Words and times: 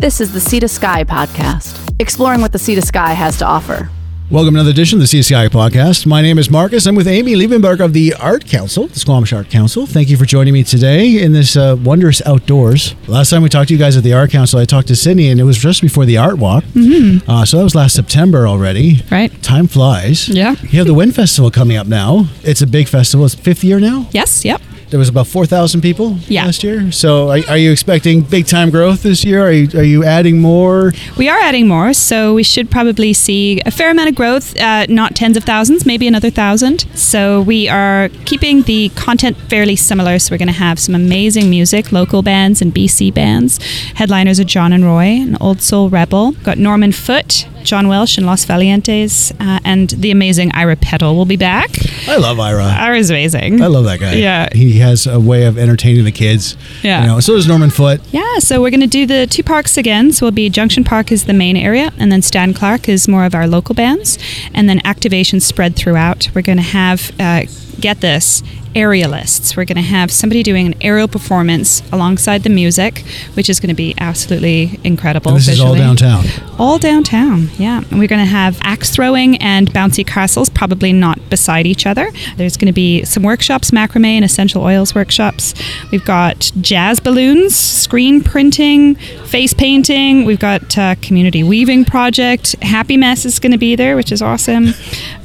This 0.00 0.18
is 0.18 0.32
the 0.32 0.40
Sea 0.40 0.60
to 0.60 0.66
Sky 0.68 1.04
podcast, 1.04 1.94
exploring 1.98 2.40
what 2.40 2.52
the 2.52 2.58
Sea 2.58 2.74
to 2.74 2.80
Sky 2.80 3.12
has 3.12 3.36
to 3.36 3.44
offer. 3.44 3.90
Welcome 4.30 4.54
to 4.54 4.60
another 4.60 4.70
edition 4.70 4.96
of 4.96 5.00
the 5.06 5.18
CSI 5.18 5.50
podcast. 5.50 6.06
My 6.06 6.22
name 6.22 6.38
is 6.38 6.48
Marcus. 6.48 6.86
I'm 6.86 6.94
with 6.94 7.06
Amy 7.06 7.34
Liebenberg 7.34 7.84
of 7.84 7.92
the 7.92 8.14
Art 8.14 8.46
Council, 8.46 8.86
the 8.86 8.98
Squamish 8.98 9.34
Art 9.34 9.50
Council. 9.50 9.84
Thank 9.84 10.08
you 10.08 10.16
for 10.16 10.24
joining 10.24 10.54
me 10.54 10.64
today 10.64 11.22
in 11.22 11.32
this 11.34 11.54
uh, 11.54 11.76
wondrous 11.84 12.22
outdoors. 12.24 12.94
Last 13.08 13.28
time 13.28 13.42
we 13.42 13.50
talked 13.50 13.68
to 13.68 13.74
you 13.74 13.78
guys 13.78 13.94
at 13.94 14.02
the 14.02 14.14
Art 14.14 14.30
Council, 14.30 14.58
I 14.58 14.64
talked 14.64 14.88
to 14.88 14.96
Sydney, 14.96 15.28
and 15.28 15.38
it 15.38 15.44
was 15.44 15.58
just 15.58 15.82
before 15.82 16.06
the 16.06 16.16
Art 16.16 16.38
Walk. 16.38 16.64
Mm-hmm. 16.64 17.30
Uh, 17.30 17.44
so 17.44 17.58
that 17.58 17.64
was 17.64 17.74
last 17.74 17.94
September 17.94 18.48
already. 18.48 19.02
Right. 19.10 19.30
Time 19.42 19.66
flies. 19.66 20.30
Yeah. 20.30 20.52
You 20.62 20.78
have 20.78 20.86
the 20.86 20.94
Wind 20.94 21.14
Festival 21.14 21.50
coming 21.50 21.76
up 21.76 21.86
now. 21.86 22.24
It's 22.42 22.62
a 22.62 22.66
big 22.66 22.88
festival. 22.88 23.26
It's 23.26 23.34
fifth 23.34 23.62
year 23.62 23.78
now. 23.78 24.08
Yes, 24.12 24.46
yep. 24.46 24.62
There 24.90 24.98
was 24.98 25.08
about 25.08 25.28
4,000 25.28 25.80
people 25.80 26.16
Yeah. 26.28 26.44
last 26.46 26.64
year. 26.64 26.90
So 26.90 27.30
are, 27.30 27.38
are 27.48 27.56
you 27.56 27.70
expecting 27.70 28.22
big 28.22 28.46
time 28.46 28.70
growth 28.70 29.02
this 29.04 29.24
year? 29.24 29.46
Are 29.46 29.52
you, 29.52 29.78
are 29.78 29.84
you 29.84 30.02
adding 30.04 30.40
more? 30.40 30.92
We 31.16 31.28
are 31.28 31.38
adding 31.38 31.68
more, 31.68 31.92
so 31.94 32.34
we 32.34 32.42
should 32.42 32.70
probably 32.70 33.12
see 33.12 33.60
a 33.64 33.70
fair 33.70 33.90
amount 33.90 34.08
of 34.08 34.16
growth, 34.16 34.58
uh, 34.58 34.86
not 34.88 35.14
tens 35.14 35.36
of 35.36 35.44
thousands, 35.44 35.86
maybe 35.86 36.08
another 36.08 36.30
thousand. 36.30 36.86
So 36.96 37.40
we 37.40 37.68
are 37.68 38.08
keeping 38.24 38.62
the 38.62 38.88
content 38.96 39.36
fairly 39.48 39.76
similar. 39.76 40.18
So 40.18 40.32
we're 40.34 40.38
going 40.38 40.48
to 40.48 40.54
have 40.54 40.78
some 40.80 40.94
amazing 40.96 41.48
music, 41.50 41.92
local 41.92 42.22
bands 42.22 42.60
and 42.60 42.74
BC 42.74 43.14
bands. 43.14 43.58
Headliners 43.94 44.40
are 44.40 44.44
Jon 44.44 44.72
and 44.72 44.84
Roy, 44.84 45.20
an 45.22 45.36
old 45.40 45.62
soul 45.62 45.88
rebel. 45.88 46.32
Got 46.42 46.58
Norman 46.58 46.90
Foote, 46.92 47.46
John 47.64 47.88
Welsh, 47.88 48.16
and 48.18 48.26
Los 48.26 48.44
Valientes, 48.44 49.32
uh, 49.40 49.60
and 49.64 49.90
the 49.90 50.10
amazing 50.10 50.52
Ira 50.52 50.76
Petal 50.76 51.16
will 51.16 51.24
be 51.24 51.36
back. 51.36 51.70
I 52.08 52.16
love 52.16 52.38
Ira. 52.40 52.64
Ira's 52.64 53.10
amazing. 53.10 53.62
I 53.62 53.66
love 53.66 53.84
that 53.84 54.00
guy. 54.00 54.14
Yeah. 54.14 54.48
He 54.52 54.78
has 54.78 55.06
a 55.06 55.20
way 55.20 55.44
of 55.46 55.58
entertaining 55.58 56.04
the 56.04 56.12
kids. 56.12 56.56
Yeah. 56.82 57.02
You 57.02 57.06
know, 57.06 57.20
so 57.20 57.34
does 57.34 57.46
Norman 57.46 57.70
Foote. 57.70 58.00
Yeah, 58.12 58.38
so 58.38 58.60
we're 58.60 58.70
going 58.70 58.80
to 58.80 58.86
do 58.86 59.06
the 59.06 59.26
two 59.26 59.42
parks 59.42 59.76
again. 59.76 60.12
So 60.12 60.26
we'll 60.26 60.32
be 60.32 60.48
Junction 60.50 60.84
Park 60.84 61.12
is 61.12 61.24
the 61.24 61.32
main 61.32 61.56
area, 61.56 61.92
and 61.98 62.10
then 62.10 62.22
Stan 62.22 62.54
Clark 62.54 62.88
is 62.88 63.06
more 63.08 63.24
of 63.24 63.34
our 63.34 63.46
local 63.46 63.74
bands, 63.74 64.18
and 64.54 64.68
then 64.68 64.80
activation 64.84 65.40
spread 65.40 65.76
throughout. 65.76 66.28
We're 66.34 66.42
going 66.42 66.58
to 66.58 66.64
have, 66.64 67.12
uh, 67.20 67.42
get 67.80 68.00
this, 68.00 68.42
aerialists. 68.74 69.56
We're 69.56 69.64
going 69.64 69.76
to 69.76 69.82
have 69.82 70.12
somebody 70.12 70.42
doing 70.42 70.66
an 70.66 70.74
aerial 70.80 71.08
performance 71.08 71.82
alongside 71.90 72.44
the 72.44 72.50
music, 72.50 73.04
which 73.34 73.50
is 73.50 73.58
going 73.58 73.68
to 73.70 73.74
be 73.74 73.94
absolutely 73.98 74.78
incredible. 74.84 75.32
And 75.32 75.38
this 75.38 75.48
is 75.48 75.60
all 75.60 75.74
downtown. 75.74 76.24
All 76.58 76.78
downtown, 76.78 77.48
yeah. 77.58 77.82
And 77.90 77.98
we're 77.98 78.08
going 78.08 78.24
to 78.24 78.30
have 78.30 78.58
axe 78.62 78.90
throwing 78.90 79.36
and 79.38 79.70
bouncy 79.72 80.06
castles, 80.06 80.48
probably 80.48 80.92
not 80.92 81.30
beside 81.30 81.66
each 81.66 81.86
other. 81.86 82.10
There's 82.36 82.56
going 82.56 82.66
to 82.68 82.72
be 82.72 83.04
some 83.04 83.22
workshops, 83.22 83.70
macrame 83.70 84.04
and 84.04 84.24
essential 84.24 84.62
oils 84.62 84.94
workshops. 84.94 85.54
We've 85.90 86.04
got 86.04 86.52
jazz 86.60 87.00
balloons, 87.00 87.56
screen 87.56 88.22
printing, 88.22 88.94
face 89.26 89.52
painting. 89.52 90.24
We've 90.24 90.38
got 90.38 90.78
uh, 90.78 90.94
community 91.02 91.42
weaving 91.42 91.86
project. 91.86 92.52
Happy 92.62 92.96
Mess 92.96 93.24
is 93.24 93.38
going 93.40 93.52
to 93.52 93.58
be 93.58 93.74
there, 93.74 93.96
which 93.96 94.12
is 94.12 94.22
awesome. 94.22 94.68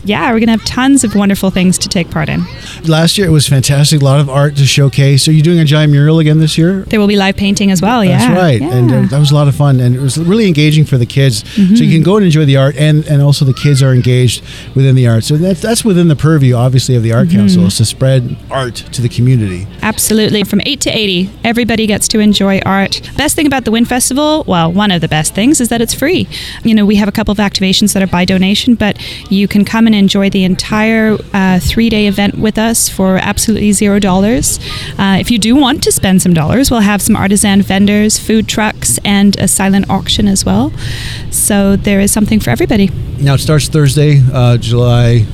Yeah, 0.06 0.32
we're 0.32 0.40
going 0.40 0.48
to 0.48 0.52
have 0.52 0.66
tons 0.66 1.04
of 1.04 1.16
wonderful 1.16 1.50
things 1.50 1.80
to 1.80 1.90
take 1.90 2.12
part 2.12 2.30
in. 2.30 2.42
Last 2.88 3.18
year 3.18 3.28
it 3.28 3.32
was 3.32 3.48
fantastic. 3.48 4.02
A 4.02 4.06
lot 4.06 4.20
of 4.20 4.30
art 4.30 4.56
to 4.58 4.66
showcase. 4.66 5.28
Are 5.28 5.32
you 5.32 5.42
doing 5.42 5.60
a 5.60 5.66
giant 5.66 5.92
mural 5.92 6.20
again 6.20 6.40
this 6.40 6.58
year? 6.58 6.82
There 6.82 7.00
will 7.00 7.08
be 7.08 7.16
live 7.16 7.36
painting 7.36 7.72
as 7.72 7.82
well. 7.82 8.04
Yeah, 8.04 8.18
That's 8.18 8.38
right. 8.38 8.62
And 8.62 8.92
uh, 8.92 9.02
that 9.10 9.20
was 9.20 9.32
a 9.32 9.36
lot 9.36 9.48
of 9.48 9.56
fun. 9.56 9.80
And 9.80 9.96
it 9.96 10.00
was 10.02 10.18
really 10.18 10.48
engaging 10.48 10.86
for 10.86 10.98
the 10.98 11.06
kids. 11.06 11.40
So 11.40 11.46
Mm-hmm. 11.62 11.84
you 11.84 11.92
can 11.92 12.04
go 12.04 12.16
and 12.18 12.26
enjoy 12.26 12.46
the 12.46 12.58
art, 12.58 12.76
and, 12.78 13.06
and 13.08 13.22
also 13.22 13.44
the 13.46 13.54
kids 13.54 13.82
are 13.82 13.94
engaged 13.94 14.44
within 14.76 14.96
the 14.96 15.08
art. 15.08 15.24
So 15.24 15.36
that, 15.38 15.58
that's 15.58 15.84
within 15.84 16.08
the 16.10 16.16
purview, 16.16 16.54
obviously, 16.56 16.96
of 16.96 17.04
the 17.04 17.12
Art 17.14 17.28
Mm-hmm. 17.28 17.38
Council 17.38 17.66
is 17.66 17.78
to 17.78 17.86
spread 17.86 18.38
art 18.52 18.76
to 18.76 19.02
the 19.02 19.10
community. 19.10 19.68
Absolutely. 19.82 20.44
From 20.44 20.62
8 20.66 20.80
to 20.82 20.90
80, 20.92 21.30
everybody 21.44 21.88
gets 21.88 22.08
to 22.10 22.20
enjoy 22.20 22.60
art. 22.66 23.02
Best 23.18 23.36
thing 23.36 23.48
about 23.48 23.66
the 23.66 23.72
Wind 23.72 23.88
Festival, 23.88 24.44
well, 24.48 24.72
one 24.72 24.92
of 24.92 25.02
the 25.02 25.08
best 25.08 25.34
things 25.34 25.60
is 25.60 25.70
that 25.70 25.82
it's 25.82 25.94
free. 25.94 26.28
You 26.64 26.76
know, 26.76 26.86
we 26.86 26.96
have 26.98 27.08
a 27.08 27.12
couple 27.12 27.32
of 27.32 27.40
activations 27.40 27.94
that 27.94 28.04
are 28.04 28.08
by 28.08 28.26
donation, 28.26 28.76
but 28.76 28.98
you 29.32 29.48
can 29.48 29.66
come 29.66 29.88
and 29.88 29.96
enjoy 29.96 30.30
the 30.30 30.44
entire 30.44 31.18
uh, 31.34 31.60
three 31.60 31.90
day 31.90 32.06
event 32.08 32.38
with 32.38 32.58
us 32.60 32.75
for 32.90 33.18
absolutely 33.18 33.72
zero 33.72 34.00
dollars. 34.00 34.60
Uh, 34.98 35.18
if 35.20 35.32
you 35.32 35.38
do 35.38 35.56
want 35.56 35.84
to 35.84 35.92
spend 35.92 36.22
some 36.22 36.34
dollars, 36.34 36.70
we'll 36.72 36.82
have 36.82 37.02
some 37.02 37.16
artisan 37.16 37.62
vendors, 37.62 38.20
food 38.20 38.48
trucks, 38.48 39.00
and 39.04 39.38
a 39.40 39.48
silent 39.48 39.90
auction 39.90 40.28
as 40.28 40.46
well. 40.46 40.72
So 41.32 41.76
there 41.76 42.00
is 42.00 42.12
something 42.12 42.40
for 42.40 42.50
everybody. 42.50 42.90
Now 43.20 43.36
it 43.36 43.40
starts 43.40 43.68
Thursday, 43.68 44.22
uh, 44.34 44.58
July. 44.58 45.26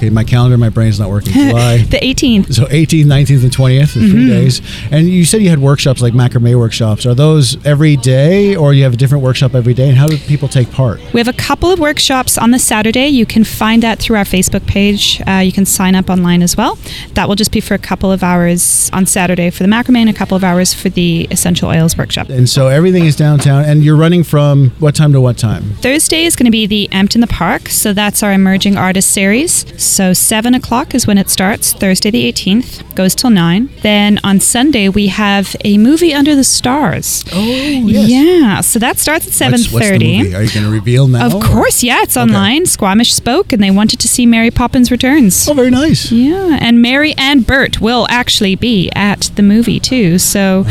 Okay, 0.00 0.08
my 0.08 0.24
calendar, 0.24 0.56
my 0.56 0.70
brain's 0.70 0.98
not 0.98 1.10
working. 1.10 1.32
July. 1.34 1.76
The 1.78 1.98
18th. 1.98 2.54
So 2.54 2.64
18th, 2.64 3.04
19th, 3.04 3.42
and 3.42 3.52
20th, 3.52 3.80
Mm-hmm. 3.90 4.10
three 4.10 4.26
days. 4.28 4.62
And 4.90 5.08
you 5.10 5.26
said 5.26 5.42
you 5.42 5.50
had 5.50 5.58
workshops 5.58 6.00
like 6.00 6.14
macrame 6.14 6.58
workshops. 6.58 7.04
Are 7.04 7.14
those 7.14 7.62
every 7.66 7.96
day, 7.96 8.56
or 8.56 8.72
you 8.72 8.84
have 8.84 8.94
a 8.94 8.96
different 8.96 9.22
workshop 9.24 9.54
every 9.54 9.74
day? 9.74 9.88
And 9.90 9.98
how 9.98 10.06
do 10.08 10.16
people 10.16 10.48
take 10.48 10.70
part? 10.72 11.00
We 11.12 11.20
have 11.20 11.28
a 11.28 11.34
couple 11.34 11.70
of 11.70 11.78
workshops 11.78 12.38
on 12.38 12.50
the 12.50 12.58
Saturday. 12.58 13.08
You 13.08 13.26
can 13.26 13.44
find 13.44 13.82
that 13.82 13.98
through 13.98 14.16
our 14.16 14.24
Facebook 14.24 14.66
page. 14.66 15.20
Uh, 15.28 15.40
you 15.44 15.52
can 15.52 15.66
sign 15.66 15.94
up 15.94 16.08
online 16.08 16.40
as 16.42 16.56
well. 16.56 16.78
That 17.12 17.28
will 17.28 17.34
just 17.36 17.52
be 17.52 17.60
for 17.60 17.74
a 17.74 17.78
couple 17.78 18.10
of 18.10 18.22
hours 18.22 18.88
on 18.94 19.04
Saturday 19.04 19.50
for 19.50 19.64
the 19.64 19.68
macrame 19.68 19.98
and 19.98 20.08
a 20.08 20.14
couple 20.14 20.34
of 20.36 20.42
hours 20.44 20.72
for 20.72 20.88
the 20.88 21.28
essential 21.30 21.68
oils 21.68 21.98
workshop. 21.98 22.30
And 22.30 22.48
so 22.48 22.68
everything 22.68 23.04
is 23.04 23.16
downtown, 23.16 23.64
and 23.66 23.84
you're 23.84 23.96
running 23.96 24.24
from 24.24 24.70
what 24.78 24.94
time 24.94 25.12
to 25.12 25.20
what 25.20 25.36
time? 25.36 25.62
Thursday 25.82 26.24
is 26.24 26.36
going 26.36 26.46
to 26.46 26.50
be 26.52 26.66
the 26.66 26.88
Amped 26.90 27.14
in 27.16 27.20
the 27.20 27.26
Park, 27.26 27.68
so 27.68 27.92
that's 27.92 28.22
our 28.22 28.32
emerging 28.32 28.78
artist 28.78 29.10
series. 29.10 29.66
So 29.90 30.12
seven 30.12 30.54
o'clock 30.54 30.94
is 30.94 31.06
when 31.06 31.18
it 31.18 31.28
starts. 31.28 31.72
Thursday 31.72 32.10
the 32.10 32.30
18th 32.32 32.94
goes 32.94 33.14
till 33.14 33.30
nine. 33.30 33.70
Then 33.82 34.20
on 34.22 34.38
Sunday 34.40 34.88
we 34.88 35.08
have 35.08 35.56
a 35.64 35.78
movie 35.78 36.14
under 36.14 36.34
the 36.36 36.44
stars. 36.44 37.24
Oh, 37.32 37.40
yes. 37.40 38.08
Yeah, 38.08 38.60
so 38.60 38.78
that 38.78 38.98
starts 38.98 39.26
at 39.26 39.32
seven 39.32 39.52
What's, 39.60 39.72
what's 39.72 39.86
the 39.86 39.92
thirty. 39.92 40.18
movie? 40.18 40.34
Are 40.36 40.42
you 40.42 40.50
going 40.52 40.66
to 40.66 40.70
reveal 40.72 41.08
now? 41.08 41.26
Of 41.26 41.42
course, 41.42 41.82
yeah, 41.82 42.02
it's 42.02 42.16
online. 42.16 42.66
Squamish 42.66 43.12
spoke, 43.12 43.52
and 43.52 43.62
they 43.62 43.70
wanted 43.70 43.98
to 44.00 44.08
see 44.08 44.26
Mary 44.26 44.50
Poppins 44.50 44.90
Returns. 44.90 45.48
Oh, 45.48 45.54
very 45.54 45.70
nice. 45.70 46.10
Yeah, 46.12 46.58
and 46.60 46.80
Mary 46.80 47.14
and 47.18 47.46
Bert 47.46 47.80
will 47.80 48.06
actually 48.10 48.54
be 48.54 48.90
at 48.94 49.22
the 49.34 49.42
movie 49.42 49.80
too. 49.80 50.18
So, 50.18 50.64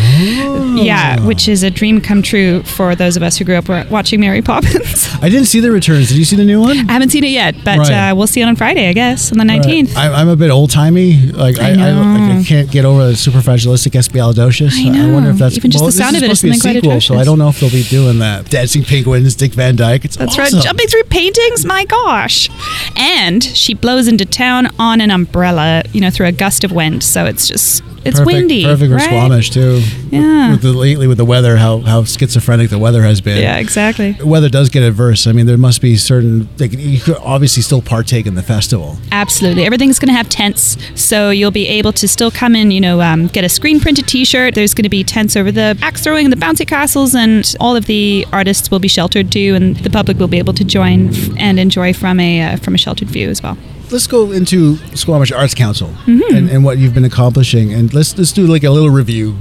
yeah, 0.75 1.19
which 1.25 1.47
is 1.47 1.63
a 1.63 1.69
dream 1.69 2.01
come 2.01 2.21
true 2.21 2.63
for 2.63 2.95
those 2.95 3.17
of 3.17 3.23
us 3.23 3.37
who 3.37 3.45
grew 3.45 3.55
up 3.55 3.67
watching 3.91 4.19
Mary 4.21 4.41
Poppins. 4.41 5.07
I 5.21 5.29
didn't 5.29 5.45
see 5.47 5.59
the 5.59 5.71
returns. 5.71 6.09
Did 6.09 6.17
you 6.17 6.25
see 6.25 6.35
the 6.35 6.45
new 6.45 6.61
one? 6.61 6.77
I 6.89 6.93
haven't 6.93 7.09
seen 7.09 7.23
it 7.23 7.27
yet, 7.31 7.55
but 7.65 7.79
Right. 7.79 8.11
uh, 8.11 8.15
we'll 8.15 8.27
see 8.27 8.41
it 8.41 8.45
on 8.45 8.55
Friday, 8.55 8.87
I 8.89 8.93
guess, 8.93 9.08
on 9.31 9.37
the 9.37 9.45
Right. 9.45 9.61
19th. 9.61 9.95
I, 9.95 10.11
I'm 10.13 10.27
a 10.29 10.35
bit 10.35 10.49
old 10.51 10.69
timey. 10.71 11.17
Like 11.31 11.59
I, 11.59 11.69
I 11.69 11.71
I, 11.71 11.75
know. 11.75 12.39
I, 12.39 12.43
can't 12.43 12.69
get 12.71 12.85
over 12.85 13.07
the 13.07 13.13
superfragilistic 13.13 13.91
expialidocious. 13.93 14.71
I 14.73 14.89
know. 14.89 15.09
I 15.09 15.13
wonder 15.13 15.29
if 15.31 15.37
that's 15.37 15.57
Even 15.57 15.71
just 15.71 15.83
the 15.85 15.91
sound 15.91 16.15
of 16.15 16.23
it 16.23 16.29
is 16.31 16.39
supposed 16.39 16.61
to 16.61 16.67
be 16.67 16.69
a 16.69 16.73
something 16.73 16.81
quite 16.91 17.01
sequel, 17.01 17.15
So 17.15 17.19
I 17.21 17.23
don't 17.23 17.39
know 17.39 17.49
if 17.49 17.59
they'll 17.59 17.69
be 17.69 17.83
doing 17.83 18.19
that. 18.19 18.49
Dancing 18.49 18.83
penguins, 18.83 19.35
Dick 19.35 19.53
Van 19.53 19.75
Dyke. 19.75 20.05
It's 20.05 20.15
That's 20.17 20.37
awesome. 20.37 20.57
right, 20.59 20.63
jumping 20.63 20.87
through 20.87 21.03
paintings. 21.03 21.65
My 21.65 21.85
gosh! 21.85 22.49
And 22.97 23.43
she 23.43 23.73
blows 23.73 24.07
into 24.07 24.25
town 24.25 24.69
on 24.79 25.01
an 25.01 25.11
umbrella, 25.11 25.83
you 25.93 26.01
know, 26.01 26.09
through 26.09 26.27
a 26.27 26.31
gust 26.31 26.63
of 26.63 26.71
wind. 26.71 27.03
So 27.03 27.25
it's 27.25 27.47
just 27.47 27.83
it's 28.05 28.19
perfect, 28.19 28.25
windy. 28.25 28.63
Perfect 28.63 28.89
for 28.89 28.95
right? 28.95 29.03
Squamish 29.03 29.49
too. 29.49 29.81
Yeah. 30.09 30.51
With 30.51 30.61
the 30.61 30.73
lately 30.73 31.07
with 31.07 31.17
the 31.17 31.25
weather, 31.25 31.57
how 31.57 31.79
how 31.79 32.03
schizophrenic 32.03 32.69
the 32.69 32.79
weather 32.79 33.03
has 33.03 33.21
been. 33.21 33.41
Yeah, 33.41 33.57
exactly. 33.57 34.17
Weather 34.23 34.49
does 34.49 34.69
get 34.69 34.83
adverse. 34.83 35.27
I 35.27 35.31
mean, 35.31 35.45
there 35.45 35.57
must 35.57 35.81
be 35.81 35.95
certain. 35.97 36.49
Like, 36.57 36.73
you 36.73 36.99
could 36.99 37.17
obviously 37.17 37.61
still 37.63 37.81
partake 37.81 38.25
in 38.25 38.35
the 38.35 38.43
festival. 38.43 38.97
Absolutely. 39.11 39.65
Everything's 39.65 39.99
going 39.99 40.09
to 40.09 40.13
have 40.15 40.29
tents. 40.29 40.77
So 40.95 41.29
you'll 41.29 41.51
be 41.51 41.67
able 41.67 41.93
to 41.93 42.07
still 42.07 42.31
come 42.31 42.55
in, 42.55 42.71
you 42.71 42.81
know, 42.81 43.01
um, 43.01 43.27
get 43.27 43.43
a 43.43 43.49
screen 43.49 43.79
printed 43.79 44.07
t 44.07 44.25
shirt. 44.25 44.55
There's 44.55 44.73
going 44.73 44.83
to 44.83 44.89
be 44.89 45.03
tents 45.03 45.35
over 45.35 45.51
the 45.51 45.77
axe 45.81 46.03
throwing 46.03 46.25
and 46.25 46.33
the 46.33 46.37
bouncy 46.37 46.67
castles, 46.67 47.15
and 47.15 47.55
all 47.59 47.75
of 47.75 47.85
the 47.85 48.25
artists 48.31 48.71
will 48.71 48.79
be 48.79 48.87
sheltered 48.87 49.31
too, 49.31 49.53
and 49.55 49.75
the 49.77 49.89
public 49.89 50.17
will 50.17 50.27
be 50.27 50.37
able 50.39 50.53
to 50.53 50.63
join 50.63 51.09
f- 51.09 51.29
and 51.37 51.59
enjoy 51.59 51.93
from 51.93 52.19
a, 52.19 52.41
uh, 52.41 52.57
from 52.57 52.75
a 52.75 52.77
sheltered 52.77 53.07
view 53.09 53.29
as 53.29 53.41
well. 53.43 53.57
Let's 53.91 54.05
go 54.07 54.31
into 54.31 54.77
Squamish 54.95 55.31
Arts 55.31 55.55
Council 55.55 55.87
Mm-hmm. 56.05 56.35
and, 56.35 56.49
and 56.49 56.63
what 56.63 56.77
you've 56.77 56.93
been 56.93 57.05
accomplishing, 57.05 57.73
and 57.73 57.91
let's 57.93 58.17
let's 58.17 58.31
do 58.31 58.45
like 58.45 58.63
a 58.63 58.69
little 58.69 58.89
review 58.91 59.35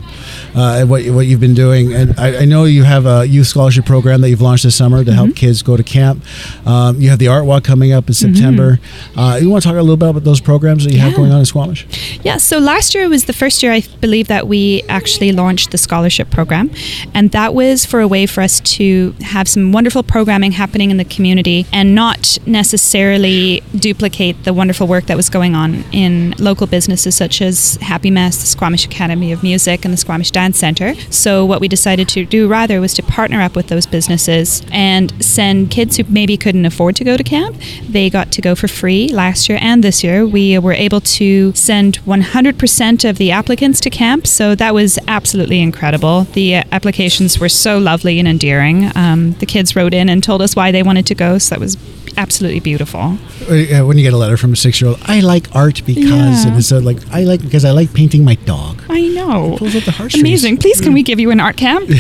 uh, 0.55 0.85
what 0.87 1.05
what 1.07 1.27
you've 1.27 1.41
been 1.41 1.55
doing. 1.55 1.93
And 1.93 2.19
I, 2.19 2.43
I 2.43 2.45
know 2.45 2.65
you 2.65 2.85
have 2.85 3.07
a 3.07 3.27
youth 3.27 3.47
scholarship 3.47 3.85
program 3.87 4.21
that 4.23 4.31
you've 4.31 4.41
launched 4.43 4.65
this 4.65 4.77
summer 4.77 5.05
to 5.05 5.09
Mm-hmm. 5.11 5.17
help 5.25 5.37
kids 5.37 5.63
go 5.63 5.77
to 5.77 5.83
camp. 5.83 6.23
Um, 6.67 7.01
you 7.01 7.09
have 7.11 7.19
the 7.19 7.29
Art 7.29 7.45
Walk 7.47 7.65
coming 7.65 7.93
up 7.93 8.09
in 8.09 8.15
September. 8.15 8.79
Uh, 9.17 9.39
you 9.41 9.49
want 9.51 9.63
to 9.63 9.69
talk 9.69 9.77
a 9.77 9.81
little 9.81 9.97
bit 9.97 10.09
about 10.11 10.25
those 10.25 10.41
programs 10.41 10.85
that 10.85 10.93
you 10.93 10.99
have 11.01 11.09
Mm-hmm. 11.13 11.17
Going 11.23 11.33
on 11.33 11.41
in 11.41 11.47
Squamish? 11.47 11.87
Yeah, 12.23 12.37
so 12.37 12.59
last 12.59 12.95
year 12.95 13.09
was 13.09 13.25
the 13.25 13.33
first 13.33 13.63
year 13.63 13.73
I 13.73 13.81
believe 14.01 14.29
that 14.29 14.47
we 14.47 14.83
actually 14.89 15.33
launched 15.33 15.71
the 15.71 15.79
scholarship 15.79 16.31
program. 16.31 16.71
And 17.15 17.31
that 17.33 17.55
was 17.55 17.85
for 17.87 18.01
a 18.01 18.07
way 18.07 18.27
for 18.27 18.43
us 18.43 18.61
to 18.77 19.15
have 19.23 19.49
some 19.49 19.73
wonderful 19.73 20.03
programming 20.03 20.53
happening 20.53 20.91
in 20.91 20.97
the 20.99 21.05
community 21.05 21.67
and 21.73 21.95
not 21.95 22.39
necessarily 22.47 23.63
duplicate 23.75 24.45
the 24.45 24.53
wonderful 24.53 24.87
work 24.87 25.07
that 25.07 25.17
was 25.17 25.29
going 25.31 25.55
on 25.55 25.83
in 25.93 26.35
local 26.39 26.67
businesses 26.67 27.15
such 27.17 27.41
as 27.43 27.77
Happy 27.81 28.11
Mess, 28.11 28.39
the 28.41 28.47
Squamish 28.47 28.85
Academy 28.85 29.33
of 29.33 29.43
Music, 29.43 29.85
and 29.85 29.93
the 29.93 29.99
Squamish 29.99 30.31
Dance 30.39 30.57
Center. 30.57 30.95
So, 31.11 31.45
what 31.45 31.61
we 31.61 31.67
decided 31.67 32.09
to 32.11 32.25
do 32.25 32.47
rather 32.47 32.81
was 32.81 32.95
to 32.95 33.03
partner 33.03 33.41
up 33.41 33.57
with 33.57 33.67
those 33.67 33.87
businesses 33.87 34.63
and 34.71 35.13
send 35.23 35.73
kids 35.73 35.97
who 35.97 36.05
maybe 36.09 36.37
couldn't 36.37 36.65
afford 36.65 36.95
to 36.97 37.03
go 37.03 37.17
to 37.17 37.25
camp. 37.25 37.57
They 37.89 38.09
got 38.09 38.31
to 38.33 38.41
go 38.41 38.55
for 38.55 38.69
free 38.69 39.09
last 39.09 39.49
year 39.49 39.59
and 39.61 39.83
this 39.83 40.05
year. 40.05 40.25
We 40.25 40.57
were 40.61 40.75
able 40.75 41.01
to 41.01 41.53
send 41.55 41.99
100% 42.05 43.11
of 43.11 43.19
the 43.19 43.33
applicants 43.33 43.81
to 43.81 43.91
camp, 43.91 44.29
so 44.29 44.55
that 44.55 44.75
was 44.75 44.97
absolutely 45.09 45.61
incredible. 45.61 46.23
The 46.35 46.59
uh, 46.59 46.63
applications 46.71 47.41
were 47.41 47.49
so 47.49 47.77
lovely 47.79 48.21
and 48.21 48.29
endearing. 48.29 48.97
Um, 48.97 49.33
the 49.41 49.47
kids 49.47 49.75
wrote 49.75 49.93
in 49.93 50.09
and 50.09 50.23
told 50.23 50.41
us 50.41 50.55
why 50.55 50.71
they 50.71 50.85
wanted 50.85 51.07
to 51.07 51.17
go, 51.17 51.39
so 51.39 51.57
that 51.57 51.61
was 51.61 51.77
absolutely 52.19 52.61
beautiful. 52.61 53.01
Uh, 53.49 53.87
when 53.87 53.97
you 53.97 54.03
get 54.03 54.13
a 54.13 54.17
letter 54.17 54.37
from 54.37 54.53
a 54.53 54.57
six-year-old, 54.57 55.01
I 55.07 55.21
like 55.21 55.55
art 55.55 55.83
because, 55.87 56.05
Yeah. 56.45 56.49
and 56.49 56.57
it's 56.59 56.73
uh, 56.73 56.81
like 56.81 56.99
I 57.13 57.23
like 57.25 57.41
because 57.43 57.65
I 57.65 57.71
like 57.71 57.95
painting 57.95 58.25
my 58.25 58.35
dog. 58.35 58.83
I 58.91 59.03
know. 59.09 59.57
Pulls 59.59 59.75
up 59.77 59.85
the 59.85 59.93
heartstrings. 59.93 60.23
Amazing. 60.23 60.57
Please, 60.59 60.81
can 60.81 60.93
we 60.93 61.03
give 61.03 61.19
you 61.21 61.31
an 61.31 61.41
art 61.41 61.57
camp? 61.57 61.89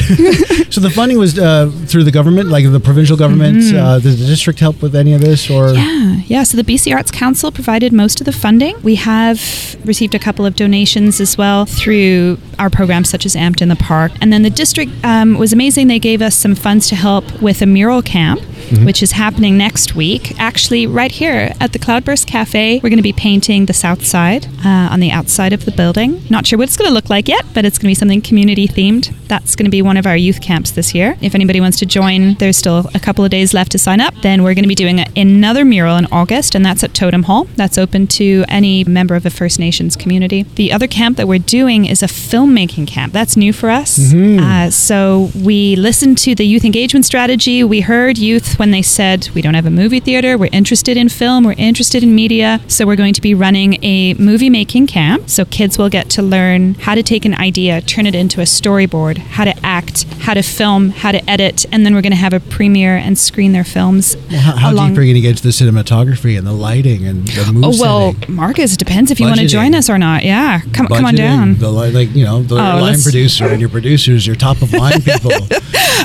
So 0.70 0.82
the 0.82 0.90
funding 0.90 1.18
was 1.18 1.38
uh, 1.38 1.70
through 1.86 2.04
the 2.04 2.10
government, 2.10 2.50
like 2.50 2.70
the 2.70 2.78
provincial 2.78 3.16
government. 3.16 3.74
Uh, 3.74 3.98
did 3.98 4.18
the 4.18 4.26
district 4.26 4.60
help 4.60 4.82
with 4.82 4.94
any 4.94 5.12
of 5.14 5.20
this, 5.22 5.48
or 5.50 5.72
Yeah, 5.72 6.20
yeah. 6.26 6.42
So 6.44 6.56
the 6.56 6.62
BC 6.62 6.94
Arts 6.94 7.10
Council 7.10 7.50
provided 7.50 7.92
most 7.92 8.20
of 8.20 8.26
the 8.26 8.32
funding. 8.32 8.76
We 8.82 8.94
have 8.96 9.38
received 9.84 10.14
a 10.14 10.18
couple 10.18 10.44
of 10.44 10.54
donations 10.56 11.20
as 11.20 11.38
well 11.38 11.64
through 11.64 12.38
our 12.58 12.68
programs 12.70 13.08
such 13.08 13.24
as 13.24 13.34
Amped 13.34 13.62
in 13.62 13.68
the 13.70 13.76
Park. 13.76 14.12
And 14.20 14.30
then 14.32 14.42
the 14.42 14.50
district 14.50 14.92
um, 15.04 15.38
was 15.38 15.52
amazing. 15.52 15.88
They 15.88 15.98
gave 15.98 16.20
us 16.22 16.34
some 16.36 16.54
funds 16.54 16.86
to 16.90 16.94
help 16.96 17.24
with 17.40 17.62
a 17.62 17.66
mural 17.66 18.02
camp, 18.02 18.40
which 18.84 19.02
is 19.02 19.12
happening 19.12 19.56
next 19.56 19.94
week. 19.94 20.38
Actually, 20.38 20.86
right 20.86 21.10
here 21.12 21.54
at 21.60 21.72
the 21.72 21.78
Cloudburst 21.78 22.26
Cafe, 22.26 22.80
we're 22.82 22.88
going 22.88 22.96
to 22.98 23.02
be 23.02 23.12
painting 23.12 23.66
the 23.66 23.72
south 23.72 24.06
side 24.06 24.46
uh, 24.64 24.88
on 24.92 25.00
the 25.00 25.10
outside 25.10 25.52
of 25.52 25.64
the 25.64 25.72
building. 25.72 26.22
Not 26.30 26.46
sure 26.46 26.58
what 26.58 26.68
it's 26.68 26.76
going 26.76 26.88
to 26.88 26.94
look 26.94 27.10
like 27.10 27.28
yet, 27.28 27.44
but 27.54 27.64
it's 27.64 27.78
going 27.78 27.88
to 27.88 27.90
be 27.90 27.94
something 27.94 28.20
community 28.20 28.68
themed. 28.68 29.14
That's 29.28 29.54
going 29.56 29.64
to 29.64 29.70
be 29.70 29.82
one 29.82 29.96
of 29.96 30.06
our 30.06 30.16
youth 30.16 30.40
camps 30.40 30.70
this 30.70 30.94
year. 30.94 31.16
If 31.20 31.34
anybody 31.34 31.60
wants 31.60 31.78
to 31.80 31.86
join, 31.86 32.34
there's 32.34 32.56
still 32.56 32.90
a 32.94 33.00
couple 33.00 33.24
of 33.24 33.30
days 33.30 33.52
left 33.54 33.72
to 33.72 33.78
sign 33.78 34.00
up. 34.00 34.14
Then 34.22 34.42
we're 34.42 34.54
going 34.54 34.64
to 34.64 34.68
be 34.68 34.74
doing 34.74 35.00
a, 35.00 35.06
another 35.16 35.64
mural 35.64 35.96
in 35.96 36.06
August, 36.06 36.54
and 36.54 36.64
that's 36.64 36.82
at 36.82 36.94
Totem 36.94 37.24
Hall. 37.24 37.44
That's 37.56 37.78
open 37.78 38.06
to 38.08 38.44
any 38.48 38.84
member 38.84 39.14
of 39.14 39.22
the 39.22 39.30
First 39.30 39.58
Nations 39.58 39.96
community. 39.96 40.42
The 40.42 40.72
other 40.72 40.86
camp 40.86 41.16
that 41.16 41.28
we're 41.28 41.38
doing 41.38 41.84
is 41.84 42.02
a 42.02 42.06
filmmaking 42.06 42.86
camp. 42.86 43.12
That's 43.12 43.36
new 43.36 43.52
for 43.52 43.70
us. 43.70 44.12
Uh, 44.40 44.70
so 44.70 45.30
we 45.34 45.76
listened 45.76 46.18
to 46.18 46.34
the 46.34 46.44
youth 46.44 46.64
engagement 46.64 47.04
strategy. 47.04 47.62
We 47.64 47.80
heard 47.82 48.18
youth 48.18 48.57
when 48.58 48.70
they 48.70 48.82
said, 48.82 49.28
We 49.34 49.43
don't 49.43 49.55
have 49.55 49.66
a 49.66 49.70
movie 49.70 50.00
theater. 50.00 50.37
We're 50.37 50.49
interested 50.52 50.96
in 50.96 51.08
film. 51.08 51.44
We're 51.44 51.55
interested 51.58 52.02
in 52.02 52.14
media. 52.14 52.60
So 52.69 52.87
we're 52.87 52.96
going 52.96 53.14
to 53.14 53.20
be 53.20 53.34
running 53.34 53.82
a 53.84 54.14
movie 54.14 54.50
making 54.50 54.87
camp. 54.88 55.28
So 55.31 55.44
kids 55.44 55.78
will 55.78 55.88
get 55.88 56.10
to 56.10 56.22
learn 56.22 56.75
how 56.75 56.94
to 56.94 57.02
take 57.02 57.25
an 57.25 57.34
idea, 57.34 57.81
turn 57.81 58.06
it 58.06 58.14
into 58.14 58.40
a 58.40 58.44
storyboard, 58.44 59.19
how 59.19 59.44
to 59.44 59.55
act, 59.64 60.05
how 60.20 60.34
to 60.34 60.43
film, 60.43 60.90
how 60.90 61.12
to 61.12 61.31
edit, 61.31 61.66
and 61.72 61.84
then 61.84 61.94
we're 61.94 62.02
going 62.02 62.10
to 62.12 62.16
have 62.16 62.32
a 62.32 62.40
premiere 62.40 62.96
and 62.96 63.19
screen 63.19 63.52
their 63.52 63.64
films. 63.64 64.14
how, 64.31 64.56
how 64.56 64.72
along- 64.72 64.90
deep 64.90 64.99
are 64.99 65.02
you 65.02 65.12
going 65.14 65.22
to 65.22 65.28
get 65.28 65.37
to 65.37 65.43
the 65.43 65.49
cinematography 65.50 66.37
and 66.37 66.46
the 66.46 66.52
lighting 66.52 67.06
and 67.06 67.26
the 67.28 67.52
mood 67.52 67.64
Oh 67.64 67.72
well, 67.81 68.12
setting? 68.14 68.34
Marcus, 68.34 68.75
it 68.75 68.78
depends 68.78 69.11
if 69.11 69.20
you 69.20 69.26
want 69.26 69.40
to 69.40 69.46
join 69.46 69.75
us 69.75 69.88
or 69.90 69.99
not. 69.99 70.25
Yeah, 70.25 70.61
come 70.72 70.87
come 70.88 71.04
on 71.04 71.14
down. 71.14 71.54
The 71.58 71.70
li- 71.70 71.90
like 71.90 72.14
you 72.14 72.25
know 72.25 72.43
the 72.43 72.56
Oh, 72.56 72.81
line 72.81 73.00
producer 73.02 73.46
and 73.46 73.61
your 73.61 73.70
producers, 73.70 74.26
your 74.26 74.37
top 74.37 74.62
of 74.62 74.72
line 74.72 75.00
people. 75.02 75.31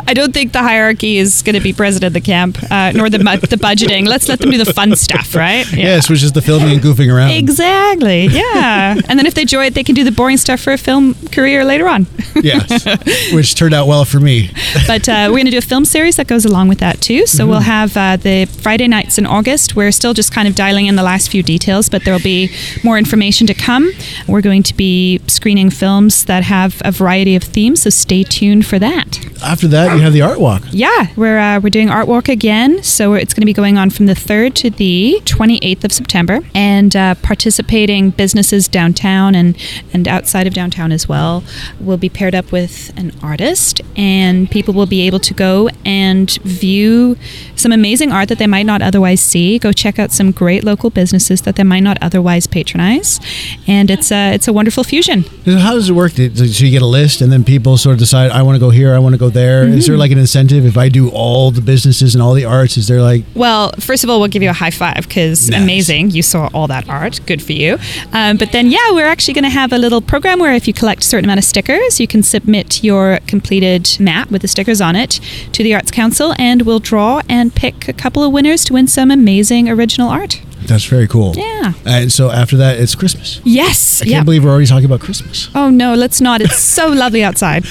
I 0.06 0.14
don't 0.14 0.34
think 0.34 0.52
the 0.52 0.60
hierarchy 0.62 1.18
is 1.18 1.42
going 1.42 1.56
to 1.56 1.62
be 1.62 1.72
president 1.74 2.08
of 2.08 2.14
the 2.14 2.22
camp, 2.22 2.43
uh, 2.70 2.92
nor 2.94 3.10
the 3.10 3.18
the 3.50 3.58
budgeting. 3.58 4.08
Let's 4.08 4.28
let 4.28 4.40
them 4.40 4.52
do 4.52 4.58
the 4.58 4.74
fun 4.74 4.96
stuff, 4.96 5.36
right? 5.36 5.66
Yeah. 5.72 5.84
Yes, 5.94 6.10
which 6.10 6.24
is 6.24 6.32
the 6.32 6.42
filming 6.42 6.72
and 6.74 6.82
goofing 6.82 7.14
around. 7.14 7.32
Exactly. 7.32 8.26
Yeah. 8.28 8.96
and 9.08 9.18
then 9.20 9.26
if 9.26 9.34
they 9.34 9.42
enjoy 9.44 9.66
it, 9.68 9.74
they 9.74 9.84
can 9.84 9.96
do 9.96 10.04
the 10.04 10.12
boring 10.12 10.38
stuff 10.38 10.60
for 10.62 10.74
a 10.74 10.78
film 10.78 11.14
career 11.32 11.64
later 11.64 11.88
on. 11.88 12.08
yes, 12.36 12.86
which 13.34 13.56
turned 13.56 13.74
out 13.74 13.88
well 13.88 14.06
for 14.06 14.20
me. 14.20 14.50
but 14.88 15.08
uh, 15.08 15.26
we're 15.30 15.38
going 15.38 15.46
to 15.46 15.52
do 15.52 15.58
a 15.58 15.62
film 15.62 15.86
series 15.86 16.16
that 16.18 16.28
goes 16.28 16.46
along 16.46 16.68
with 16.70 16.80
that 16.80 17.00
too. 17.02 17.26
So 17.26 17.46
we'll 17.48 17.60
have 17.62 17.96
uh, 17.98 18.18
the 18.18 18.46
Friday 18.46 18.88
nights 18.88 19.18
in 19.18 19.26
August. 19.26 19.76
We're 19.76 19.92
still 19.92 20.14
just 20.14 20.34
kind 20.34 20.48
of 20.48 20.56
dialing 20.56 20.88
in 20.88 20.96
the 20.96 21.04
last 21.04 21.30
few 21.30 21.44
details, 21.44 21.90
but 21.90 22.04
there'll 22.06 22.20
be 22.20 22.50
more 22.84 22.98
information 22.98 23.48
to 23.48 23.54
come. 23.54 23.92
We're 24.28 24.42
going 24.42 24.64
to 24.64 24.74
be 24.76 25.20
screening 25.28 25.70
films 25.70 26.26
that 26.26 26.44
have 26.44 26.82
a 26.86 26.92
variety 26.92 27.36
of 27.36 27.44
themes, 27.44 27.84
so 27.84 27.90
stay 27.90 28.24
tuned 28.24 28.66
for 28.66 28.80
that. 28.80 29.20
After 29.44 29.68
that, 29.70 29.96
you 29.96 30.02
have 30.04 30.14
the 30.14 30.22
art 30.22 30.40
walk. 30.40 30.64
Yeah, 30.72 31.08
we're 31.16 31.38
uh, 31.38 31.60
we're 31.60 31.70
doing 31.70 31.90
Art 31.90 32.08
Walk 32.08 32.30
again. 32.34 32.84
So 32.84 33.14
it's 33.14 33.34
going 33.34 33.42
to 33.44 33.46
be 33.46 33.54
going 33.54 33.78
on 33.78 33.90
from 33.90 34.08
the 34.08 34.14
3rd 34.14 34.54
to 34.56 34.70
the 34.70 35.22
28th 35.24 35.84
of 35.86 35.92
September, 35.94 36.40
and 36.54 36.94
uh, 36.96 37.16
participating 37.22 38.10
businesses 38.10 38.68
downtown 38.68 39.36
and 39.36 39.56
and 39.94 40.08
outside 40.08 40.48
of 40.48 40.54
downtown 40.54 40.92
as 40.92 41.08
well 41.08 41.44
will 41.80 41.98
be 41.98 42.10
paired 42.10 42.36
up 42.36 42.52
with 42.52 42.92
an 42.98 43.12
artist, 43.22 43.80
and 43.96 44.50
people 44.52 44.74
will 44.74 44.86
be 44.98 45.02
able 45.08 45.20
to 45.20 45.34
go 45.34 45.70
and 45.86 46.32
view 46.44 47.16
some 47.56 47.72
amazing 47.72 48.12
art 48.12 48.28
that 48.30 48.40
they 48.40 48.48
might 48.48 48.66
not 48.66 48.82
otherwise 48.82 49.22
see. 49.22 49.58
Go 49.60 49.72
check 49.72 50.00
out 50.00 50.12
some 50.12 50.32
great 50.32 50.64
local 50.64 50.90
businesses 50.90 51.42
that 51.44 51.56
they 51.56 51.64
might 51.64 51.82
not 51.84 51.98
otherwise 52.02 52.48
patronize, 52.48 53.20
and 53.68 53.90
it's 53.90 54.12
a 54.12 54.34
it's 54.34 54.48
a 54.48 54.54
wonderful 54.54 54.84
fusion. 54.84 55.24
So 55.46 55.58
how 55.58 55.74
does 55.76 55.90
it 55.90 55.94
work? 55.94 56.12
So 56.14 56.24
you 56.24 56.72
get 56.72 56.82
a 56.82 56.86
list, 56.88 57.22
and 57.22 57.32
then 57.32 57.44
people 57.44 57.78
sort 57.78 57.94
of 57.94 58.00
decide, 58.00 58.32
I 58.32 58.42
want 58.42 58.56
to 58.56 58.60
go 58.60 58.70
here, 58.72 58.94
I 58.96 59.00
want 59.00 59.14
to 59.14 59.20
go 59.20 59.30
there. 59.30 59.64
Is 59.64 59.84
Mm-hmm. 59.84 59.92
there 59.92 59.98
like 60.00 60.12
an 60.12 60.18
incentive 60.18 60.66
if 60.66 60.78
I 60.78 60.90
do 60.90 61.10
all 61.10 61.52
the 61.52 61.62
businesses 61.62 62.16
and 62.16 62.22
all 62.24 62.34
the 62.34 62.46
arts? 62.46 62.78
Is 62.78 62.88
there 62.88 63.02
like 63.02 63.24
Well, 63.36 63.72
first 63.80 64.04
of 64.04 64.10
all, 64.10 64.20
we'll 64.20 64.30
give 64.30 64.42
you 64.44 64.50
a 64.50 64.54
high 64.54 64.72
five 64.72 65.08
because 65.08 65.50
Nice. 65.50 65.62
amazing. 65.62 66.12
You 66.12 66.22
saw 66.22 66.50
all 66.54 66.68
that 66.68 66.88
art. 66.90 67.20
Good 67.28 67.42
for 67.42 67.52
you. 67.54 67.78
Um, 68.12 68.38
but 68.38 68.52
then, 68.52 68.68
yeah, 68.72 68.92
we're 68.92 69.06
actually 69.06 69.34
going 69.36 69.44
to 69.44 69.50
have 69.50 69.72
a 69.74 69.78
little 69.78 70.02
program 70.02 70.40
where 70.40 70.54
if 70.54 70.68
you 70.68 70.74
collect 70.74 71.04
a 71.04 71.06
certain 71.06 71.26
amount 71.26 71.40
of 71.40 71.44
stickers, 71.44 72.00
you 72.00 72.08
can 72.08 72.24
submit 72.24 72.84
your 72.84 73.20
completed 73.28 73.98
map 74.00 74.32
with 74.32 74.42
the 74.42 74.48
stickers 74.48 74.82
on 74.82 74.96
it 74.96 75.20
to 75.52 75.64
the 75.64 75.74
Arts 75.76 75.92
Council, 75.92 76.34
and 76.40 76.64
we'll 76.64 76.80
draw 76.80 77.22
and 77.30 77.54
pick 77.54 77.88
a 77.88 77.94
couple 77.94 78.24
of 78.24 78.32
winners 78.32 78.64
to 78.66 78.74
win 78.74 78.88
some 78.88 79.12
amazing 79.12 79.70
original 79.70 80.10
art. 80.10 80.42
That's 80.68 80.86
very 80.86 81.08
cool? 81.08 81.34
Yeah. 81.36 81.74
And 81.86 82.12
so 82.12 82.30
after 82.30 82.58
that, 82.58 82.80
it's 82.80 82.96
Christmas. 82.96 83.42
Yes. 83.44 84.02
I 84.02 84.06
can't 84.06 84.26
believe 84.26 84.44
we're 84.44 84.52
already 84.52 84.68
talking 84.68 84.86
about 84.86 85.00
Christmas. 85.00 85.50
Oh 85.56 85.70
no, 85.70 85.94
let's 85.94 86.22
not. 86.22 86.42
It's 86.42 86.60
so 86.78 86.88
lovely 86.88 87.24
outside. 87.24 87.66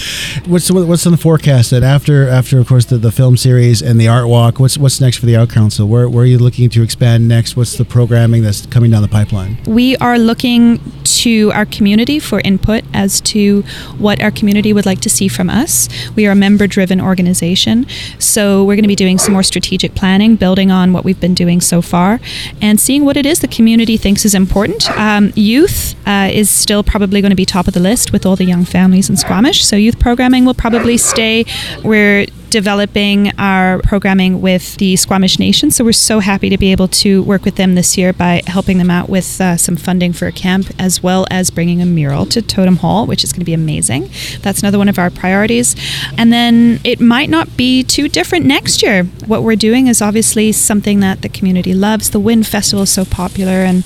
What's 0.46 0.70
what's 0.70 1.06
in 1.06 1.12
the 1.12 1.18
forecast? 1.18 1.70
That 1.70 1.82
after 1.82 2.28
after 2.28 2.58
of 2.58 2.68
course 2.68 2.86
the, 2.86 2.98
the 2.98 3.12
film 3.12 3.36
series 3.36 3.82
and 3.82 4.00
the 4.00 4.08
art 4.08 4.28
walk, 4.28 4.58
what's 4.60 4.78
what's 4.78 5.00
next 5.00 5.18
for 5.18 5.26
the 5.26 5.36
Art 5.36 5.50
Council? 5.50 5.88
Where 5.88 6.08
where 6.08 6.24
are 6.24 6.26
you 6.26 6.38
looking 6.38 6.70
to 6.70 6.82
expand 6.82 7.28
next? 7.28 7.56
What's 7.56 7.76
the 7.76 7.84
programming 7.84 8.42
that's 8.42 8.66
coming 8.66 8.90
down 8.90 9.02
the 9.02 9.08
pipeline? 9.08 9.58
We 9.66 9.96
are 9.98 10.18
looking 10.18 10.80
to 11.04 11.52
our 11.52 11.66
community 11.66 12.18
for 12.18 12.40
input 12.40 12.84
as 12.94 13.20
to 13.20 13.62
what 13.98 14.20
our 14.22 14.30
community 14.30 14.72
would 14.72 14.86
like 14.86 15.00
to 15.00 15.10
see 15.10 15.28
from 15.28 15.50
us. 15.50 15.88
We 16.16 16.26
are 16.26 16.32
a 16.32 16.36
member 16.36 16.66
driven 16.66 17.00
organization, 17.00 17.86
so 18.18 18.64
we're 18.64 18.76
going 18.76 18.84
to 18.84 18.88
be 18.88 18.96
doing 18.96 19.18
some 19.18 19.32
more 19.32 19.42
strategic 19.42 19.94
planning, 19.94 20.36
building 20.36 20.70
on 20.70 20.92
what 20.92 21.04
we've 21.04 21.20
been 21.20 21.34
doing 21.34 21.60
so 21.60 21.82
far, 21.82 22.20
and 22.60 22.80
seeing 22.82 23.04
what 23.04 23.16
it 23.16 23.24
is 23.24 23.38
the 23.38 23.48
community 23.48 23.96
thinks 23.96 24.24
is 24.24 24.34
important. 24.34 24.90
Um, 24.98 25.32
youth 25.36 25.94
uh, 26.06 26.28
is 26.32 26.50
still 26.50 26.82
probably 26.82 27.20
going 27.20 27.30
to 27.30 27.36
be 27.36 27.46
top 27.46 27.68
of 27.68 27.74
the 27.74 27.80
list 27.80 28.12
with 28.12 28.26
all 28.26 28.34
the 28.34 28.44
young 28.44 28.64
families 28.64 29.08
in 29.08 29.16
Squamish, 29.16 29.64
so 29.64 29.76
youth 29.76 29.98
programming 30.00 30.44
will 30.44 30.54
probably 30.54 30.98
stay. 30.98 31.46
We're 31.84 32.26
developing 32.52 33.32
our 33.38 33.78
programming 33.78 34.42
with 34.42 34.76
the 34.76 34.94
Squamish 34.94 35.38
Nation. 35.38 35.70
So 35.70 35.84
we're 35.84 35.92
so 35.92 36.20
happy 36.20 36.50
to 36.50 36.58
be 36.58 36.70
able 36.70 36.86
to 36.88 37.22
work 37.22 37.46
with 37.46 37.56
them 37.56 37.76
this 37.76 37.96
year 37.96 38.12
by 38.12 38.42
helping 38.46 38.76
them 38.76 38.90
out 38.90 39.08
with 39.08 39.40
uh, 39.40 39.56
some 39.56 39.74
funding 39.74 40.12
for 40.12 40.26
a 40.26 40.32
camp 40.32 40.66
as 40.78 41.02
well 41.02 41.26
as 41.30 41.50
bringing 41.50 41.80
a 41.80 41.86
mural 41.86 42.26
to 42.26 42.42
Totem 42.42 42.76
Hall, 42.76 43.06
which 43.06 43.24
is 43.24 43.32
going 43.32 43.40
to 43.40 43.46
be 43.46 43.54
amazing. 43.54 44.10
That's 44.42 44.60
another 44.60 44.76
one 44.76 44.90
of 44.90 44.98
our 44.98 45.08
priorities. 45.08 45.74
And 46.18 46.30
then 46.30 46.78
it 46.84 47.00
might 47.00 47.30
not 47.30 47.56
be 47.56 47.82
too 47.82 48.06
different 48.06 48.44
next 48.44 48.82
year. 48.82 49.04
What 49.26 49.42
we're 49.42 49.56
doing 49.56 49.86
is 49.86 50.02
obviously 50.02 50.52
something 50.52 51.00
that 51.00 51.22
the 51.22 51.30
community 51.30 51.72
loves. 51.72 52.10
The 52.10 52.20
Wind 52.20 52.46
Festival 52.46 52.82
is 52.82 52.90
so 52.90 53.06
popular 53.06 53.64
and 53.64 53.82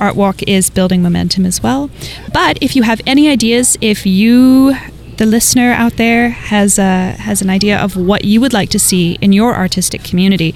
Art 0.00 0.16
Walk 0.16 0.42
is 0.44 0.70
building 0.70 1.02
momentum 1.02 1.44
as 1.44 1.62
well. 1.62 1.90
But 2.32 2.62
if 2.62 2.74
you 2.74 2.82
have 2.84 3.02
any 3.06 3.28
ideas, 3.28 3.76
if 3.82 4.06
you 4.06 4.74
the 5.16 5.26
listener 5.26 5.72
out 5.72 5.96
there 5.96 6.30
has 6.30 6.78
a 6.78 7.12
has 7.12 7.42
an 7.42 7.50
idea 7.50 7.78
of 7.78 7.96
what 7.96 8.24
you 8.24 8.40
would 8.40 8.52
like 8.52 8.68
to 8.70 8.78
see 8.78 9.16
in 9.20 9.32
your 9.32 9.54
artistic 9.54 10.04
community, 10.04 10.54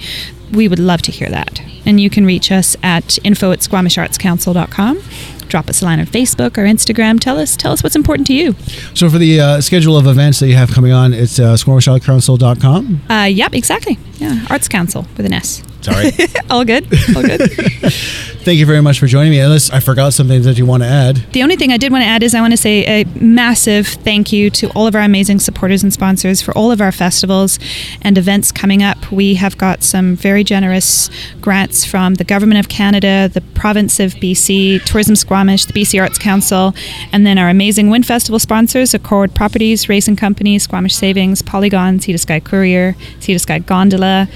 we 0.51 0.67
would 0.67 0.79
love 0.79 1.01
to 1.03 1.11
hear 1.11 1.29
that. 1.29 1.61
And 1.85 1.99
you 1.99 2.09
can 2.09 2.25
reach 2.25 2.51
us 2.51 2.75
at 2.83 3.17
info 3.23 3.51
at 3.51 3.59
squamishartscouncil.com. 3.59 5.01
Drop 5.47 5.67
us 5.69 5.81
a 5.81 5.85
line 5.85 5.99
on 5.99 6.05
Facebook 6.05 6.57
or 6.57 6.63
Instagram. 6.63 7.19
Tell 7.19 7.37
us 7.37 7.57
tell 7.57 7.73
us 7.73 7.83
what's 7.83 7.95
important 7.95 8.27
to 8.27 8.33
you. 8.33 8.53
So 8.93 9.09
for 9.09 9.17
the 9.17 9.39
uh, 9.39 9.61
schedule 9.61 9.97
of 9.97 10.07
events 10.07 10.39
that 10.39 10.47
you 10.47 10.55
have 10.55 10.71
coming 10.71 10.91
on, 10.91 11.13
it's 11.13 11.39
uh, 11.39 11.55
squamishartcouncil.com. 11.55 13.01
Uh, 13.09 13.25
yep, 13.25 13.53
exactly. 13.53 13.97
Yeah, 14.17 14.45
Arts 14.49 14.67
Council 14.67 15.05
with 15.17 15.25
an 15.25 15.33
S. 15.33 15.63
Sorry. 15.81 16.11
All 16.49 16.63
good. 16.63 16.85
All 17.15 17.23
good. 17.23 17.41
Thank 18.43 18.57
you 18.57 18.65
very 18.65 18.81
much 18.81 18.99
for 18.99 19.05
joining 19.05 19.29
me. 19.29 19.39
Unless 19.39 19.69
I 19.69 19.79
forgot 19.79 20.13
something 20.13 20.41
that 20.41 20.57
you 20.57 20.65
want 20.65 20.81
to 20.81 20.89
add. 20.89 21.17
The 21.31 21.43
only 21.43 21.55
thing 21.55 21.71
I 21.71 21.77
did 21.77 21.91
want 21.91 22.01
to 22.01 22.07
add 22.07 22.23
is 22.23 22.33
I 22.33 22.41
want 22.41 22.53
to 22.53 22.57
say 22.57 23.01
a 23.01 23.05
massive 23.19 23.85
thank 23.85 24.33
you 24.33 24.49
to 24.49 24.67
all 24.71 24.87
of 24.87 24.95
our 24.95 25.01
amazing 25.01 25.39
supporters 25.39 25.83
and 25.83 25.93
sponsors 25.93 26.41
for 26.41 26.51
all 26.57 26.71
of 26.71 26.81
our 26.81 26.91
festivals 26.91 27.59
and 28.01 28.17
events 28.17 28.51
coming 28.51 28.81
up. 28.81 29.11
We 29.11 29.35
have 29.35 29.59
got 29.59 29.83
some 29.83 30.15
very 30.15 30.43
generous 30.43 31.11
grants 31.39 31.85
from 31.85 32.15
the 32.15 32.23
Government 32.23 32.59
of 32.59 32.67
Canada, 32.67 33.29
the 33.31 33.41
Province 33.41 33.99
of 33.99 34.15
BC, 34.15 34.83
Tourism 34.85 35.15
Squamish, 35.15 35.65
the 35.65 35.73
BC 35.73 36.01
Arts 36.01 36.17
Council, 36.17 36.73
and 37.11 37.27
then 37.27 37.37
our 37.37 37.47
amazing 37.47 37.91
Wind 37.91 38.07
Festival 38.07 38.39
sponsors 38.39 38.95
Accord 38.95 39.35
Properties, 39.35 39.87
Racing 39.87 40.15
Company, 40.15 40.57
Squamish 40.57 40.95
Savings, 40.95 41.43
Polygon, 41.43 41.99
Sea 41.99 42.13
to 42.13 42.17
Sky 42.17 42.39
Courier, 42.39 42.95
Sea 43.19 43.33
to 43.33 43.39
Sky 43.39 43.59
Gondola, 43.59 44.27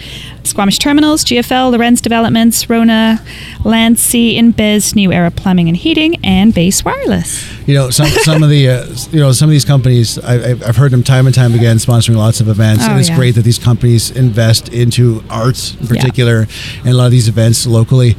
Squamish 0.43 0.77
Terminals, 0.77 1.25
GFL, 1.25 1.71
Lorenz 1.71 2.01
Developments, 2.01 2.69
Rona, 2.69 3.19
Land 3.63 3.94
Sea, 3.97 4.39
InBiz, 4.39 4.95
New 4.95 5.11
Era 5.11 5.31
Plumbing 5.31 5.67
and 5.67 5.77
Heating, 5.77 6.15
and 6.23 6.53
Base 6.53 6.83
Wireless. 6.85 7.43
You 7.67 7.73
know, 7.75 7.89
some 7.89 8.07
some 8.07 8.43
of 8.43 8.49
the 8.49 8.69
uh, 8.69 8.85
you 9.11 9.19
know 9.19 9.31
some 9.31 9.49
of 9.49 9.51
these 9.51 9.65
companies 9.65 10.17
I, 10.19 10.51
I've 10.51 10.63
I've 10.63 10.75
heard 10.77 10.91
them 10.91 11.03
time 11.03 11.25
and 11.25 11.33
time 11.35 11.53
again 11.53 11.77
sponsoring 11.77 12.15
lots 12.17 12.39
of 12.41 12.47
events, 12.47 12.83
Oh, 12.85 12.91
and 12.91 12.99
it's 12.99 13.09
yeah. 13.09 13.15
great 13.17 13.35
that 13.35 13.41
these 13.43 13.59
companies 13.59 14.11
invest 14.11 14.69
into 14.69 15.23
arts 15.29 15.75
in 15.79 15.87
particular 15.87 16.47
and 16.79 16.87
a 16.89 16.93
lot 16.93 17.05
of 17.05 17.11
these 17.11 17.27
events 17.27 17.65
locally. 17.67 18.15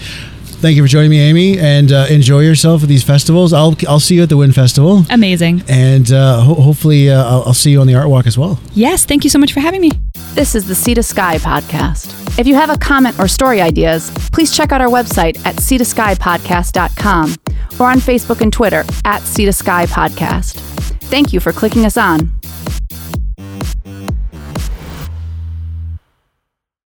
Thank 0.59 0.77
you 0.77 0.83
for 0.83 0.89
joining 0.89 1.11
me, 1.11 1.21
Amy, 1.21 1.59
and 1.59 1.93
uh, 1.93 2.07
enjoy 2.09 2.41
yourself 2.41 2.83
at 2.83 2.89
these 2.89 3.05
festivals. 3.05 3.53
I'll 3.53 3.77
I'll 3.87 4.01
see 4.01 4.15
you 4.15 4.23
at 4.23 4.31
the 4.31 4.39
Wind 4.39 4.55
Festival, 4.55 5.05
Amazing. 5.11 5.63
and 5.69 6.11
uh, 6.11 6.41
ho- 6.41 6.55
hopefully 6.55 7.11
uh, 7.11 7.23
I'll, 7.23 7.43
I'll 7.49 7.55
see 7.55 7.71
you 7.71 7.81
on 7.83 7.87
the 7.87 7.95
Art 7.95 8.09
Walk 8.09 8.27
as 8.27 8.39
well. 8.39 8.59
Yes, 8.73 9.05
thank 9.05 9.23
you 9.23 9.31
so 9.31 9.39
much 9.39 9.53
for 9.53 9.61
having 9.61 9.83
me. 9.83 9.91
This 10.37 10.55
is 10.55 10.67
the 10.67 10.75
Sea 10.75 10.93
to 10.93 11.03
Sky 11.03 11.39
podcast. 11.39 12.39
If 12.39 12.47
you 12.47 12.57
have 12.57 12.69
a 12.69 12.77
comment 12.77 13.19
or 13.19 13.27
story 13.27 13.63
ideas, 13.63 14.11
please 14.33 14.55
check 14.55 14.71
out 14.71 14.83
our 14.83 14.89
website 14.89 15.39
at 15.47 15.59
sea 15.61 15.79
to 15.79 15.85
sky 15.87 16.15
podcast.com 16.15 17.35
or 17.81 17.87
on 17.87 18.01
Facebook 18.01 18.43
and 18.43 18.53
Twitter 18.53 18.85
at 19.07 19.23
Sea 19.23 19.47
to 19.47 19.53
Sky 19.55 19.87
Podcast. 19.87 20.57
Thank 21.05 21.33
you 21.33 21.41
for 21.41 21.53
clicking 21.53 21.87
us 21.87 21.97
on. 21.97 22.36